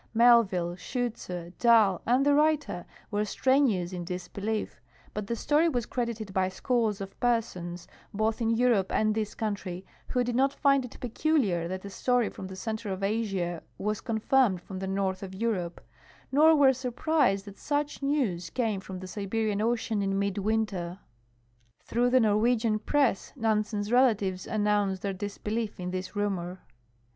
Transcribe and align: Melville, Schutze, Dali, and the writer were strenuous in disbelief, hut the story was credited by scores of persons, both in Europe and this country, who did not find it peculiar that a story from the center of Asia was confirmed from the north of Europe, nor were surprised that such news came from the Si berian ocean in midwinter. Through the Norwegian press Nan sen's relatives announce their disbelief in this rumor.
Melville, 0.15 0.75
Schutze, 0.75 1.53
Dali, 1.59 1.99
and 2.07 2.25
the 2.25 2.33
writer 2.33 2.87
were 3.11 3.23
strenuous 3.23 3.93
in 3.93 4.03
disbelief, 4.03 4.81
hut 5.15 5.27
the 5.27 5.35
story 5.35 5.69
was 5.69 5.85
credited 5.85 6.33
by 6.33 6.49
scores 6.49 7.01
of 7.01 7.19
persons, 7.19 7.87
both 8.11 8.41
in 8.41 8.49
Europe 8.49 8.91
and 8.91 9.13
this 9.13 9.35
country, 9.35 9.85
who 10.07 10.23
did 10.23 10.35
not 10.35 10.53
find 10.55 10.83
it 10.85 10.99
peculiar 10.99 11.67
that 11.67 11.85
a 11.85 11.89
story 11.91 12.29
from 12.29 12.47
the 12.47 12.55
center 12.55 12.91
of 12.91 13.03
Asia 13.03 13.61
was 13.77 14.01
confirmed 14.01 14.59
from 14.63 14.79
the 14.79 14.87
north 14.87 15.21
of 15.21 15.35
Europe, 15.35 15.79
nor 16.31 16.55
were 16.55 16.73
surprised 16.73 17.45
that 17.45 17.59
such 17.59 18.01
news 18.01 18.49
came 18.49 18.79
from 18.79 18.97
the 18.97 19.07
Si 19.07 19.27
berian 19.27 19.61
ocean 19.61 20.01
in 20.01 20.17
midwinter. 20.17 20.97
Through 21.79 22.09
the 22.09 22.19
Norwegian 22.19 22.79
press 22.79 23.33
Nan 23.35 23.63
sen's 23.63 23.91
relatives 23.91 24.47
announce 24.47 25.01
their 25.01 25.13
disbelief 25.13 25.79
in 25.79 25.91
this 25.91 26.15
rumor. 26.15 26.59